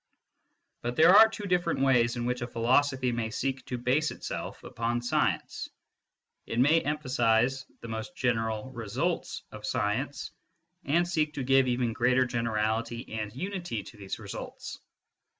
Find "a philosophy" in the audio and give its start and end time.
2.41-3.11